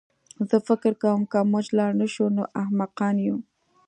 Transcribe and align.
زه 0.49 0.57
فکر 0.67 0.93
کوم 1.01 1.21
که 1.31 1.39
موږ 1.51 1.65
لاړ 1.77 1.91
نه 2.01 2.07
شو 2.13 2.25
نو 2.35 2.43
احمقان 2.61 3.15
یو 3.27 3.37